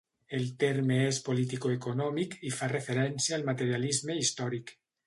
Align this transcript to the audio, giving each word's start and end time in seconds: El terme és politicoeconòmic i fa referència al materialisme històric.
El 0.35 0.45
terme 0.63 0.97
és 1.09 1.19
politicoeconòmic 1.27 2.35
i 2.51 2.55
fa 2.59 2.73
referència 2.75 3.39
al 3.39 3.49
materialisme 3.53 4.19
històric. 4.25 4.79